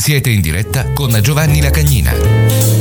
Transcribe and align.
Siete 0.00 0.30
in 0.30 0.40
diretta 0.40 0.94
con 0.94 1.18
Giovanni 1.20 1.60
Lacagnina. 1.60 2.79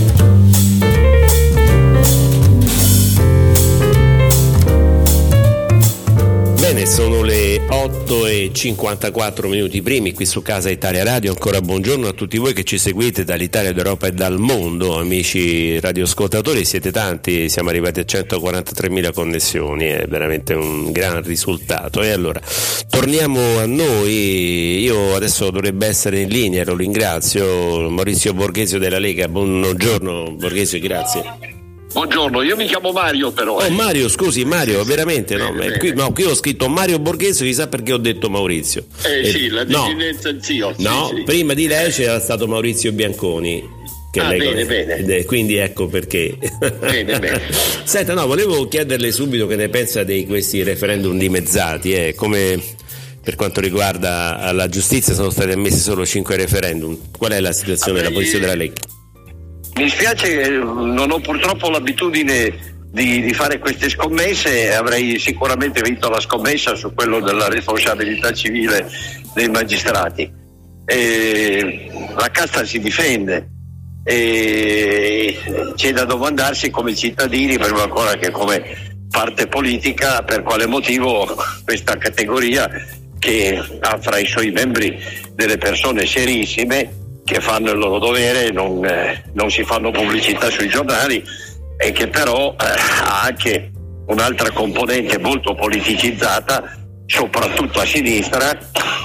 Bene, 6.79 6.91
sono 6.91 7.23
le 7.23 7.61
8 7.67 8.25
e 8.25 8.51
54 8.53 9.49
minuti 9.49 9.81
primi 9.81 10.13
qui 10.13 10.25
su 10.25 10.41
Casa 10.41 10.69
Italia 10.69 11.03
Radio. 11.03 11.31
Ancora 11.31 11.59
buongiorno 11.59 12.07
a 12.07 12.13
tutti 12.13 12.38
voi 12.38 12.53
che 12.53 12.63
ci 12.63 12.77
seguite 12.77 13.25
dall'Italia, 13.25 13.73
d'Europa 13.73 14.07
e 14.07 14.11
dal 14.13 14.39
mondo, 14.39 14.97
amici 14.97 15.77
radioascoltatori. 15.77 16.63
Siete 16.63 16.89
tanti, 16.93 17.49
siamo 17.49 17.67
arrivati 17.67 17.99
a 17.99 18.03
143.000 18.03 19.11
connessioni, 19.11 19.88
è 19.88 20.05
veramente 20.07 20.53
un 20.53 20.93
gran 20.93 21.21
risultato. 21.21 22.02
E 22.02 22.11
allora 22.11 22.39
torniamo 22.89 23.59
a 23.59 23.66
noi. 23.66 24.80
Io 24.80 25.16
adesso 25.16 25.49
dovrebbe 25.49 25.85
essere 25.85 26.21
in 26.21 26.30
linea, 26.30 26.63
lo 26.63 26.77
ringrazio. 26.77 27.89
Maurizio 27.89 28.33
Borghesio 28.33 28.80
della 28.80 28.99
Lega. 28.99 29.27
Buongiorno 29.27 30.31
Borghesio, 30.38 30.80
grazie. 30.80 31.48
Buongiorno, 31.91 32.43
io 32.43 32.55
mi 32.55 32.67
chiamo 32.67 32.91
Mario 32.91 33.31
però. 33.31 33.57
Oh 33.57 33.69
Mario, 33.71 34.07
scusi 34.09 34.45
Mario, 34.45 34.83
veramente 34.83 35.35
no, 35.35 35.53
qui, 35.79 35.93
no, 35.93 36.13
qui 36.13 36.23
ho 36.23 36.35
scritto 36.35 36.69
Mario 36.69 36.99
Borghese, 36.99 37.43
chissà 37.43 37.67
perché 37.67 37.93
ho 37.93 37.97
detto 37.97 38.29
Maurizio. 38.29 38.85
Eh, 39.03 39.19
eh 39.21 39.31
sì, 39.31 39.47
la 39.49 39.63
desinenza 39.63 40.31
no, 40.31 40.41
zio. 40.41 40.73
Sì, 40.77 40.83
no, 40.83 41.11
sì. 41.15 41.23
prima 41.23 41.53
di 41.55 41.67
lei 41.67 41.91
c'era 41.91 42.19
stato 42.19 42.47
Maurizio 42.47 42.91
Bianconi. 42.91 43.77
Che 44.11 44.19
ah, 44.19 44.29
lei 44.29 44.39
bene, 44.39 44.65
bene. 44.65 45.25
Quindi 45.25 45.55
ecco 45.55 45.87
perché. 45.87 46.37
Bene, 46.79 47.19
bene. 47.19 47.41
Senta, 47.83 48.13
no, 48.13 48.27
volevo 48.27 48.67
chiederle 48.67 49.11
subito 49.11 49.47
che 49.47 49.55
ne 49.55 49.69
pensa 49.69 50.03
di 50.03 50.25
questi 50.25 50.61
referendum 50.61 51.17
dimezzati, 51.17 51.93
eh, 51.93 52.13
come 52.15 52.61
per 53.21 53.35
quanto 53.35 53.61
riguarda 53.61 54.51
la 54.53 54.67
giustizia 54.69 55.13
sono 55.13 55.29
stati 55.31 55.51
ammessi 55.51 55.79
solo 55.79 56.05
5 56.05 56.35
referendum. 56.35 56.97
Qual 57.17 57.31
è 57.31 57.39
la 57.39 57.51
situazione 57.51 57.99
Vabbè, 57.99 58.07
della 58.07 58.19
posizione 58.19 58.45
della 58.45 58.57
Lega? 58.57 58.97
Mi 59.80 59.88
spiace, 59.88 60.41
eh, 60.41 60.49
non 60.49 61.09
ho 61.09 61.22
purtroppo 61.22 61.69
l'abitudine 61.69 62.53
di, 62.91 63.22
di, 63.22 63.33
fare 63.33 63.59
queste 63.59 63.88
scommesse, 63.88 64.75
avrei 64.75 65.17
sicuramente 65.17 65.80
vinto 65.81 66.09
la 66.09 66.19
scommessa 66.19 66.75
su 66.75 66.94
quello 66.94 67.22
della 67.22 67.47
responsabilità 67.47 68.33
civile 68.33 68.91
dei 69.33 69.47
magistrati. 69.47 70.30
E 70.83 71.89
la 72.13 72.30
casta 72.30 72.66
si 72.66 72.80
difende 72.81 73.52
e 74.03 75.39
c'è 75.75 75.94
da 75.94 76.03
domandarsi 76.03 76.69
come 76.72 76.94
cittadini, 76.94 77.57
prima 77.57 77.83
ancora 77.83 78.16
che 78.16 78.31
come 78.31 78.97
parte 79.09 79.47
politica, 79.47 80.23
per 80.23 80.44
quale 80.44 80.67
motivo 80.67 81.25
questa 81.63 81.95
categoria 81.95 82.69
che 83.17 83.57
ha 83.80 83.97
fra 83.97 84.17
i 84.17 84.25
suoi 84.25 84.52
membri 84.52 85.02
delle 85.35 85.57
persone 85.57 86.05
serissime 86.05 86.98
che 87.30 87.41
fanno 87.41 87.69
il 87.69 87.77
loro 87.77 87.99
dovere, 87.99 88.49
non, 88.49 88.83
eh, 88.83 89.23
non 89.33 89.52
si 89.52 89.63
fanno 89.63 89.91
pubblicità 89.91 90.49
sui 90.49 90.67
giornali 90.67 91.23
e 91.77 91.91
che 91.91 92.08
però 92.08 92.55
eh, 92.59 92.66
ha 93.03 93.22
anche 93.22 93.69
un'altra 94.08 94.49
componente 94.49 95.19
molto 95.19 95.53
politicizzata, 95.53 96.75
soprattutto 97.06 97.81
a 97.81 97.85
sinistra, 97.85 98.57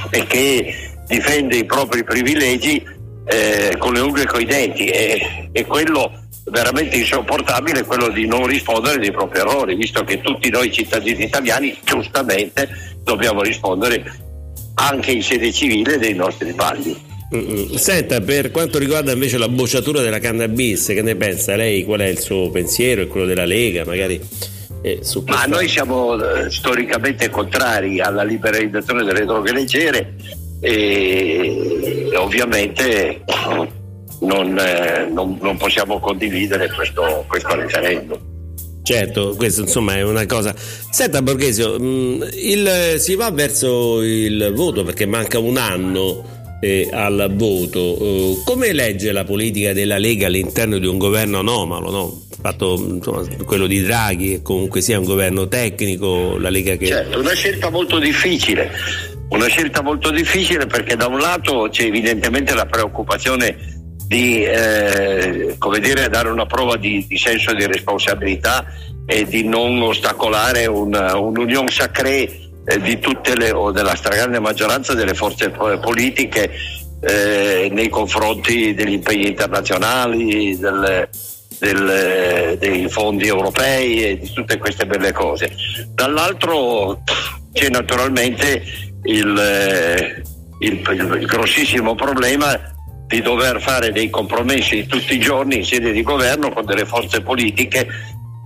e 0.08 0.26
che 0.26 0.74
difende 1.06 1.56
i 1.56 1.66
propri 1.66 2.02
privilegi 2.02 2.82
eh, 3.26 3.76
con 3.78 3.92
le 3.92 4.00
unghie 4.00 4.22
e 4.22 4.26
con 4.26 4.40
i 4.40 4.46
denti. 4.46 4.86
E, 4.86 5.50
e 5.52 5.64
quello 5.66 6.10
veramente 6.46 6.96
insopportabile 6.96 7.80
è 7.80 7.84
quello 7.84 8.08
di 8.08 8.26
non 8.26 8.46
rispondere 8.46 8.98
dei 8.98 9.12
propri 9.12 9.40
errori, 9.40 9.74
visto 9.74 10.02
che 10.02 10.22
tutti 10.22 10.48
noi 10.48 10.72
cittadini 10.72 11.24
italiani 11.24 11.76
giustamente 11.84 12.96
dobbiamo 13.02 13.42
rispondere 13.42 14.02
anche 14.76 15.10
in 15.12 15.22
sede 15.22 15.52
civile 15.52 15.98
dei 15.98 16.14
nostri 16.14 16.50
sbagli. 16.52 17.12
Senta, 17.76 18.20
per 18.20 18.50
quanto 18.50 18.78
riguarda 18.78 19.12
invece 19.12 19.38
la 19.38 19.48
bocciatura 19.48 20.02
della 20.02 20.18
cannabis, 20.18 20.86
che 20.86 21.02
ne 21.02 21.16
pensa 21.16 21.56
lei? 21.56 21.84
Qual 21.84 22.00
è 22.00 22.06
il 22.06 22.18
suo 22.18 22.50
pensiero 22.50 23.02
e 23.02 23.06
quello 23.06 23.26
della 23.26 23.44
Lega? 23.44 23.84
Magari 23.84 24.20
eh, 24.82 25.00
Ma 25.24 25.44
noi 25.46 25.66
siamo 25.66 26.14
eh, 26.22 26.50
storicamente 26.50 27.30
contrari 27.30 28.00
alla 28.00 28.22
liberalizzazione 28.22 29.02
delle 29.02 29.24
droghe 29.24 29.52
leggere 29.52 30.14
e 30.60 32.10
ovviamente 32.16 33.22
non, 34.20 34.58
eh, 34.58 35.08
non, 35.10 35.38
non 35.40 35.56
possiamo 35.56 35.98
condividere 36.00 36.70
questo, 36.70 37.24
questo 37.26 37.54
referendum. 37.54 38.18
Certo, 38.82 39.34
questo 39.36 39.62
insomma 39.62 39.94
è 39.96 40.02
una 40.02 40.26
cosa. 40.26 40.54
Senta 40.56 41.22
Borghesio, 41.22 41.80
mh, 41.80 42.28
il, 42.34 42.94
si 42.98 43.14
va 43.14 43.30
verso 43.30 44.02
il 44.02 44.52
voto 44.54 44.84
perché 44.84 45.06
manca 45.06 45.38
un 45.38 45.56
anno 45.56 46.43
eh, 46.60 46.88
al 46.92 47.32
voto. 47.34 48.02
Uh, 48.02 48.42
come 48.44 48.72
legge 48.72 49.12
la 49.12 49.24
politica 49.24 49.72
della 49.72 49.98
Lega 49.98 50.26
all'interno 50.26 50.78
di 50.78 50.86
un 50.86 50.98
governo 50.98 51.38
anomalo? 51.38 51.90
No? 51.90 52.22
Fatto 52.40 52.74
insomma, 52.76 53.26
quello 53.44 53.66
di 53.66 53.82
Draghi, 53.82 54.28
che 54.28 54.42
comunque 54.42 54.80
sia 54.80 54.98
un 54.98 55.04
governo 55.04 55.48
tecnico, 55.48 56.36
la 56.38 56.50
Lega 56.50 56.76
che. 56.76 56.86
Certo, 56.86 57.18
una 57.18 57.34
scelta 57.34 57.70
molto 57.70 57.98
difficile. 57.98 58.70
Una 59.28 59.46
scelta 59.46 59.82
molto 59.82 60.10
difficile 60.10 60.66
perché 60.66 60.96
da 60.96 61.06
un 61.06 61.18
lato 61.18 61.68
c'è 61.70 61.84
evidentemente 61.84 62.54
la 62.54 62.66
preoccupazione 62.66 63.56
di 64.06 64.44
eh, 64.44 65.56
dire, 65.80 66.08
dare 66.08 66.28
una 66.28 66.46
prova 66.46 66.76
di, 66.76 67.04
di, 67.08 67.16
senso 67.16 67.54
di 67.54 67.66
responsabilità 67.66 68.64
e 69.06 69.24
di 69.24 69.44
non 69.44 69.80
ostacolare 69.80 70.66
una, 70.66 71.16
un'unione 71.16 71.70
sacrée 71.70 72.22
eh, 72.24 72.43
di 72.82 72.98
tutte 72.98 73.36
le 73.36 73.50
o 73.52 73.70
della 73.70 73.94
stragrande 73.94 74.40
maggioranza 74.40 74.94
delle 74.94 75.14
forze 75.14 75.50
politiche 75.50 76.50
eh, 77.00 77.68
nei 77.70 77.88
confronti 77.88 78.72
degli 78.74 78.92
impegni 78.92 79.26
internazionali, 79.26 80.58
del, 80.58 81.08
del, 81.58 82.56
dei 82.58 82.88
fondi 82.88 83.26
europei 83.26 84.04
e 84.04 84.18
di 84.18 84.32
tutte 84.32 84.58
queste 84.58 84.86
belle 84.86 85.12
cose. 85.12 85.54
Dall'altro 85.92 87.02
c'è 87.52 87.68
naturalmente 87.68 88.62
eh, 88.62 88.62
il, 89.04 90.24
il, 90.60 91.18
il 91.20 91.26
grossissimo 91.26 91.94
problema 91.94 92.58
di 93.06 93.20
dover 93.20 93.60
fare 93.60 93.92
dei 93.92 94.08
compromessi 94.08 94.86
tutti 94.86 95.14
i 95.14 95.20
giorni 95.20 95.56
in 95.56 95.64
sede 95.64 95.92
di 95.92 96.02
governo 96.02 96.50
con 96.50 96.64
delle 96.64 96.86
forze 96.86 97.20
politiche 97.20 97.86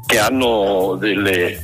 che 0.08 0.18
hanno 0.18 0.96
dei 0.98 1.60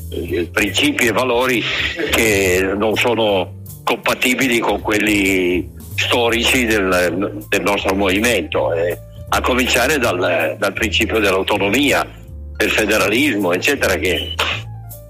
principi 0.53 1.06
e 1.06 1.12
valori 1.12 1.65
che 2.10 2.75
non 2.77 2.94
sono 2.94 3.62
compatibili 3.82 4.59
con 4.59 4.82
quelli 4.82 5.66
storici 5.97 6.66
del, 6.66 7.47
del 7.49 7.62
nostro 7.62 7.94
movimento, 7.94 8.71
eh, 8.75 8.99
a 9.31 9.41
cominciare 9.41 9.97
dal, 9.97 10.56
dal, 10.59 10.72
principio 10.75 11.21
dell'autonomia, 11.21 12.06
del 12.55 12.71
federalismo, 12.71 13.55
eccetera, 13.55 13.94
che 13.97 14.34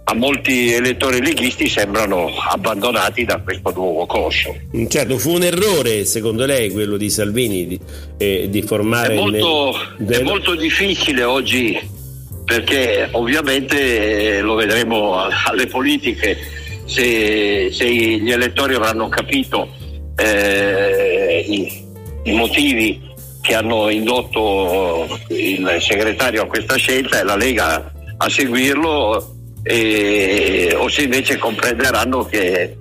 a 0.05 0.15
molti 0.15 0.73
elettori 0.73 1.21
leghisti 1.21 1.69
sembrano 1.69 2.31
abbandonati 2.37 3.25
da 3.25 3.41
questo 3.41 3.73
nuovo 3.75 4.07
corso. 4.07 4.55
Certo, 4.87 5.19
fu 5.19 5.33
un 5.33 5.43
errore 5.43 6.05
secondo 6.05 6.47
lei 6.47 6.71
quello 6.71 6.97
di 6.97 7.11
Salvini 7.11 7.67
di, 7.67 7.81
eh, 8.17 8.47
di 8.49 8.63
formare... 8.63 9.15
È 9.15 9.17
molto, 9.17 9.75
il... 9.99 10.07
è 10.07 10.23
molto 10.23 10.55
difficile 10.55 11.25
oggi 11.25 12.03
perché 12.45 13.09
ovviamente 13.13 14.37
eh, 14.37 14.41
lo 14.41 14.55
vedremo 14.55 15.17
alle 15.47 15.67
politiche 15.67 16.37
se, 16.85 17.71
se 17.73 17.89
gli 17.89 18.31
elettori 18.31 18.75
avranno 18.75 19.09
capito 19.09 19.69
eh, 20.17 21.45
i, 21.47 21.85
i, 22.25 22.33
motivi 22.33 23.01
che 23.41 23.55
hanno 23.55 23.89
indotto 23.89 25.19
il 25.29 25.77
segretario 25.81 26.43
a 26.43 26.47
questa 26.47 26.77
scelta 26.77 27.21
e 27.21 27.25
la 27.25 27.37
Lega 27.37 27.93
a 28.17 28.29
seguirlo 28.29 29.35
e, 29.63 30.75
o 30.77 30.89
se 30.89 31.03
invece 31.03 31.39
comprenderanno 31.39 32.25
che, 32.25 32.77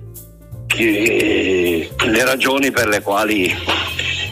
che 0.66 1.90
le 2.06 2.24
ragioni 2.24 2.70
per 2.70 2.88
le 2.88 3.00
quali 3.00 3.52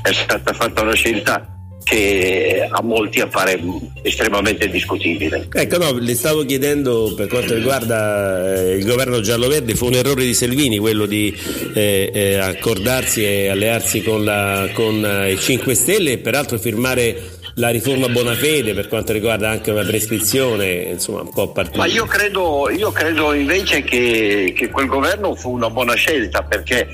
è 0.03 0.13
stata 0.13 0.53
fatta 0.53 0.83
una 0.83 0.95
scelta 0.95 1.52
che 1.83 2.69
a 2.71 2.83
molti 2.83 3.21
appare 3.21 3.61
estremamente 4.03 4.69
discutibile. 4.69 5.49
Ecco, 5.53 5.79
no, 5.79 5.93
le 5.99 6.15
stavo 6.15 6.45
chiedendo 6.45 7.13
per 7.17 7.29
quanto 7.29 7.55
riguarda 7.55 8.55
eh, 8.55 8.77
il 8.77 8.85
governo 8.85 9.21
giallo-verde, 9.21 9.75
fu 9.75 9.87
un 9.87 9.95
errore 9.95 10.25
di 10.25 10.35
Selvini 10.35 10.79
quello 10.79 11.07
di 11.07 11.37
eh, 11.75 12.11
eh, 12.13 12.37
accordarsi 12.37 13.25
e 13.25 13.49
allearsi 13.49 14.03
con, 14.03 14.25
la, 14.25 14.69
con 14.73 15.05
eh, 15.05 15.33
i 15.33 15.39
5 15.39 15.75
Stelle 15.75 16.13
e 16.13 16.19
peraltro 16.19 16.59
firmare 16.59 17.41
la 17.57 17.69
riforma 17.69 18.09
Bonafede 18.09 18.73
per 18.73 18.89
quanto 18.89 19.13
riguarda 19.13 19.51
anche 19.51 19.71
una 19.71 19.85
prescrizione, 19.85 20.73
insomma 20.93 21.21
un 21.21 21.33
po' 21.33 21.53
partita. 21.53 21.79
Ma 21.79 21.87
io 21.87 22.07
credo, 22.07 22.71
io 22.71 22.91
credo 22.93 23.35
invece 23.35 23.83
che, 23.83 24.55
che, 24.57 24.71
quel 24.71 24.87
governo 24.87 25.35
fu 25.35 25.51
una 25.51 25.69
buona 25.69 25.95
scelta 25.95 26.43
perché 26.43 26.89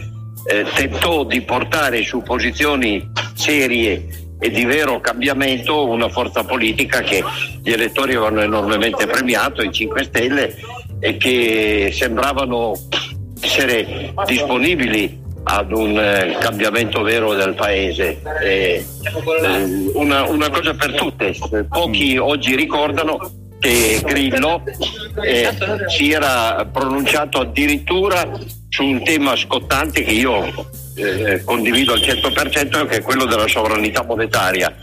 eh, 0.47 0.65
tentò 0.75 1.25
di 1.25 1.41
portare 1.43 2.03
su 2.03 2.23
posizioni 2.23 3.09
serie 3.35 4.28
e 4.39 4.51
di 4.51 4.65
vero 4.65 5.01
cambiamento 5.01 5.87
una 5.87 6.09
forza 6.09 6.45
politica 6.45 7.01
che 7.01 7.23
gli 7.63 7.71
elettori 7.71 8.15
avevano 8.15 8.41
enormemente 8.41 9.07
premiato, 9.07 9.63
i 9.63 9.73
5 9.73 10.05
Stelle, 10.05 10.55
e 11.01 11.17
che 11.17 11.91
sembravano 11.93 12.73
essere 13.41 14.13
disponibili 14.27 15.27
ad 15.45 15.73
un 15.73 15.99
eh, 15.99 16.37
cambiamento 16.39 17.03
vero 17.03 17.35
del 17.35 17.55
paese. 17.55 18.21
Eh, 18.43 18.85
una, 19.95 20.29
una, 20.29 20.51
cosa 20.51 20.75
per 20.75 20.95
tutte, 20.95 21.35
pochi 21.69 22.19
oggi 22.19 22.55
ricordano 22.55 23.19
che 23.59 24.01
Grillo 24.05 24.63
eh, 25.25 25.51
si 25.89 26.13
era 26.13 26.69
pronunciato 26.71 27.41
addirittura 27.41 28.29
su 28.69 28.85
un 28.85 29.03
tema 29.03 29.35
scottante 29.37 30.03
che 30.03 30.13
io 30.13 30.71
eh, 30.95 31.43
condivido 31.45 31.93
al 31.93 32.01
100% 32.01 32.87
che 32.87 32.97
è 32.97 33.03
quello 33.03 33.25
della 33.25 33.49
sovranità 33.49 34.03
monetaria. 34.05 34.75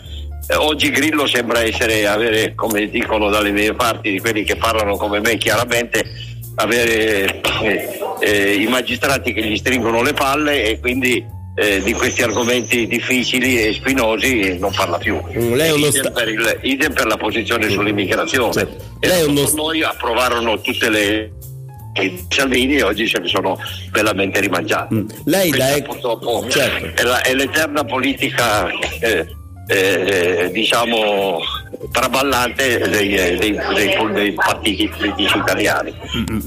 Eh, 0.47 0.55
oggi 0.55 0.89
Grillo 0.91 1.27
sembra 1.27 1.63
essere, 1.63 2.07
avere, 2.07 2.53
come 2.55 2.89
dicono 2.89 3.29
dalle 3.29 3.51
mie 3.51 3.73
parti, 3.73 4.11
di 4.11 4.19
quelli 4.19 4.43
che 4.43 4.55
parlano 4.55 4.95
come 4.95 5.19
me 5.19 5.37
chiaramente, 5.37 6.03
avere 6.55 7.41
eh, 7.61 7.99
eh, 8.21 8.53
i 8.53 8.67
magistrati 8.67 9.33
che 9.33 9.43
gli 9.43 9.57
stringono 9.57 10.01
le 10.01 10.13
palle 10.13 10.63
e 10.63 10.79
quindi 10.79 11.23
eh, 11.57 11.81
di 11.81 11.93
questi 11.93 12.21
argomenti 12.21 12.85
difficili 12.85 13.65
e 13.65 13.73
spinosi 13.73 14.57
non 14.59 14.71
parla 14.73 14.97
più. 14.97 15.15
Mm, 15.15 15.53
lei 15.53 15.77
idem, 15.77 15.91
sta... 15.91 16.11
per 16.11 16.27
il, 16.27 16.59
idem, 16.61 16.93
per 16.93 17.07
la 17.07 17.17
posizione 17.17 17.69
sull'immigrazione. 17.69 18.67
E 18.99 19.07
lei 19.07 19.23
uno... 19.25 19.49
noi 19.55 19.83
approvarono 19.83 20.59
tutte 20.59 20.89
le 20.89 21.31
Salvini 22.27 22.81
oggi 22.81 23.07
se 23.07 23.19
ne 23.19 23.27
sono 23.27 23.57
bellamente 23.92 24.39
rimangiati. 24.39 24.95
Mm. 24.95 25.07
Lei 25.25 25.50
da 25.51 25.81
purtroppo 25.83 26.47
certo. 26.50 27.01
è, 27.01 27.06
la, 27.06 27.21
è, 27.21 27.33
l'eterna 27.33 27.83
politica 27.86 28.68
eh, 29.00 29.25
eh, 29.68 30.50
diciamo 30.51 31.39
traballante 31.92 32.77
dei, 32.89 33.10
dei, 33.10 33.38
dei, 33.38 34.13
dei, 34.13 34.33
partiti 34.33 34.88
politici 34.88 35.38
italiani. 35.38 35.94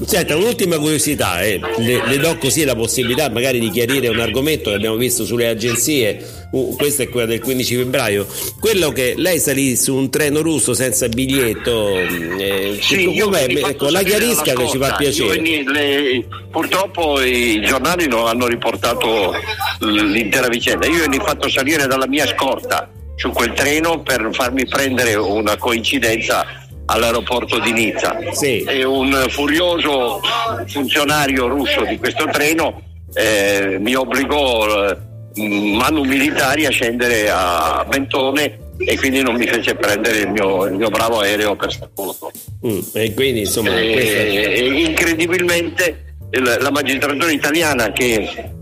Senta, 0.05 0.35
un'ultima 0.35 0.77
curiosità, 0.77 1.41
eh. 1.41 1.59
le, 1.77 2.01
le, 2.05 2.17
do 2.17 2.37
così 2.37 2.63
la 2.63 2.75
possibilità 2.75 3.29
magari 3.29 3.59
di 3.59 3.69
chiarire 3.69 4.07
un 4.07 4.19
argomento 4.19 4.69
che 4.69 4.75
abbiamo 4.75 4.95
visto 4.95 5.25
sulle 5.25 5.47
agenzie, 5.47 6.47
uh, 6.51 6.75
questa 6.77 7.03
è 7.03 7.09
quella 7.09 7.27
del 7.27 7.41
15 7.41 7.75
febbraio, 7.75 8.27
quello 8.59 8.91
che 8.91 9.13
lei 9.17 9.39
salì 9.39 9.75
su 9.75 9.95
un 9.95 10.09
treno 10.09 10.41
russo 10.41 10.73
senza 10.73 11.07
biglietto, 11.07 11.95
mm, 11.95 12.39
eh, 12.39 12.77
sì, 12.81 13.17
ecco, 13.17 13.89
la 13.89 14.03
chiarisca 14.03 14.53
che 14.53 14.67
ci 14.67 14.77
fa 14.77 14.95
piacere. 14.95 15.41
Le, 15.41 16.25
purtroppo 16.51 17.21
i 17.21 17.61
giornali 17.61 18.07
non 18.07 18.27
hanno 18.27 18.47
riportato 18.47 19.33
l'intera 19.79 20.47
vicenda, 20.47 20.87
io 20.87 21.07
ne 21.07 21.17
ho 21.17 21.23
fatto 21.23 21.49
salire 21.49 21.87
dalla 21.87 22.07
mia 22.07 22.25
scorta 22.27 22.89
su 23.19 23.31
quel 23.31 23.51
treno 23.51 24.01
per 24.01 24.29
farmi 24.31 24.65
prendere 24.65 25.15
una 25.15 25.57
coincidenza 25.57 26.45
all'aeroporto 26.85 27.59
di 27.59 27.73
Nizza. 27.73 28.17
Sì. 28.31 28.63
E 28.63 28.85
un 28.85 29.25
furioso 29.27 30.21
funzionario 30.65 31.47
russo 31.47 31.83
di 31.83 31.97
questo 31.97 32.27
treno 32.31 32.81
eh, 33.13 33.75
mi 33.77 33.93
obbligò 33.93 34.89
eh, 34.89 34.97
manu 35.35 36.03
militari 36.03 36.65
a 36.65 36.69
scendere 36.69 37.29
a 37.29 37.85
Mentone 37.91 38.57
e 38.77 38.97
quindi 38.97 39.21
non 39.21 39.35
mi 39.35 39.47
fece 39.47 39.75
prendere 39.75 40.19
il 40.19 40.29
mio, 40.29 40.65
il 40.67 40.75
mio 40.75 40.87
bravo 40.87 41.19
aereo 41.19 41.57
per 41.57 41.73
Staccolto. 41.73 42.31
Mm, 42.65 42.79
e 42.93 43.13
quindi 43.13 43.41
insomma... 43.41 43.77
E, 43.77 43.91
questa... 43.91 44.63
incredibilmente 44.63 46.15
la 46.31 46.71
magistratura 46.71 47.31
italiana 47.31 47.91
che 47.91 48.53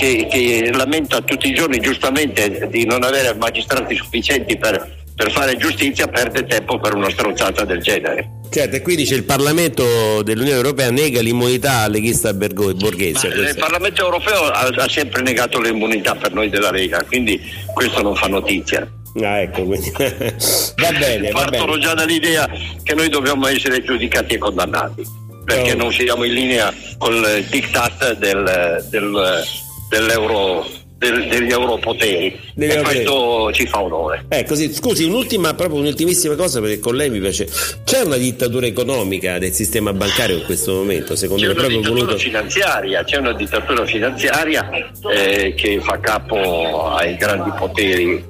che, 0.00 0.26
che, 0.30 0.70
lamenta 0.72 1.20
tutti 1.20 1.48
i 1.48 1.52
giorni 1.52 1.78
giustamente 1.78 2.68
di 2.70 2.86
non 2.86 3.02
avere 3.02 3.34
magistrati 3.34 3.94
sufficienti 3.94 4.56
per, 4.56 5.04
per 5.14 5.30
fare 5.30 5.58
giustizia 5.58 6.06
perde 6.06 6.46
tempo 6.46 6.80
per 6.80 6.94
una 6.94 7.10
stronzata 7.10 7.66
del 7.66 7.82
genere. 7.82 8.38
Certo, 8.48 8.76
e 8.76 8.80
qui 8.80 8.96
dice 8.96 9.14
il 9.14 9.24
Parlamento 9.24 10.22
dell'Unione 10.22 10.56
Europea 10.56 10.90
nega 10.90 11.20
l'immunità 11.20 11.80
al 11.80 11.90
leghista 11.92 12.32
borghese. 12.32 13.26
il 13.28 13.56
Parlamento 13.58 14.02
Europeo 14.02 14.44
ha, 14.44 14.70
ha, 14.74 14.88
sempre 14.88 15.20
negato 15.20 15.60
l'immunità 15.60 16.14
per 16.14 16.32
noi 16.32 16.48
della 16.48 16.70
Lega, 16.70 17.04
quindi 17.06 17.38
questo 17.74 18.00
non 18.00 18.16
fa 18.16 18.26
notizia. 18.26 18.90
Ah, 19.22 19.40
ecco, 19.40 19.64
quindi 19.64 19.92
va 19.96 20.92
bene. 20.98 21.28
Partono 21.28 21.78
già 21.78 21.92
dall'idea 21.92 22.48
che 22.82 22.94
noi 22.94 23.10
dobbiamo 23.10 23.46
essere 23.48 23.82
giudicati 23.84 24.34
e 24.34 24.38
condannati, 24.38 25.04
perché 25.44 25.74
no. 25.74 25.82
non 25.84 25.92
siamo 25.92 26.24
in 26.24 26.32
linea 26.32 26.72
con 26.96 27.12
il 27.12 27.46
diktat 27.50 28.16
del, 28.16 28.86
del 28.88 29.44
dell'euro 29.90 30.64
del, 31.00 31.26
degli 31.28 31.50
europoteri 31.50 32.38
degli 32.52 32.70
e 32.70 32.82
questo 32.82 33.50
ci 33.52 33.66
fa 33.66 33.80
onore. 33.80 34.26
Eh, 34.28 34.44
così, 34.44 34.72
scusi, 34.72 35.04
un'ultima, 35.04 35.54
proprio 35.54 35.80
un'ultimissima 35.80 36.34
cosa 36.34 36.60
perché 36.60 36.78
con 36.78 36.94
lei 36.94 37.08
mi 37.08 37.20
piace. 37.20 37.48
C'è 37.84 38.02
una 38.02 38.18
dittatura 38.18 38.66
economica 38.66 39.38
del 39.38 39.52
sistema 39.54 39.94
bancario 39.94 40.36
in 40.36 40.44
questo 40.44 40.74
momento, 40.74 41.16
secondo 41.16 41.42
c'è 41.42 41.48
me 41.48 41.54
proprio 41.54 41.80
voluto. 41.80 42.18
Finanziaria, 42.18 43.02
c'è 43.02 43.16
una 43.16 43.32
dittatura 43.32 43.86
finanziaria 43.86 44.70
eh, 45.10 45.54
che 45.56 45.80
fa 45.80 45.98
capo 45.98 46.90
ai 46.90 47.16
grandi 47.16 47.50
poteri 47.58 48.22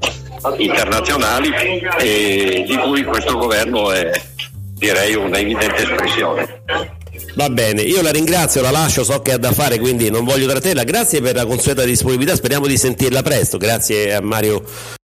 internazionali 0.58 1.50
e 1.98 2.64
di 2.66 2.76
cui 2.76 3.02
questo 3.02 3.36
governo 3.36 3.90
è 3.90 4.10
direi 4.76 5.14
una 5.16 5.38
evidente 5.38 5.82
espressione. 5.82 6.98
Va 7.34 7.48
bene, 7.48 7.82
io 7.82 8.02
la 8.02 8.10
ringrazio, 8.10 8.60
la 8.60 8.70
lascio, 8.70 9.04
so 9.04 9.20
che 9.22 9.32
ha 9.32 9.38
da 9.38 9.52
fare, 9.52 9.78
quindi 9.78 10.10
non 10.10 10.24
voglio 10.24 10.48
trattenerla. 10.48 10.84
Grazie 10.84 11.20
per 11.20 11.34
la 11.34 11.46
consueta 11.46 11.84
disponibilità, 11.84 12.34
speriamo 12.34 12.66
di 12.66 12.76
sentirla 12.76 13.22
presto. 13.22 13.56
Grazie 13.56 14.14
a 14.14 14.20
Mario 14.20 14.98